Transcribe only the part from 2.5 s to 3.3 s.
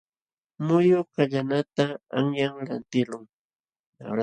lantiqlun.